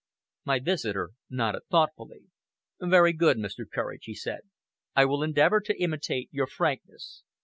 [0.45, 2.23] My visitor nodded thoughtfully.
[2.81, 3.65] "Very good, Mr.
[3.71, 4.39] Courage," he said.
[4.95, 7.21] "I will endeavor to imitate your frankness.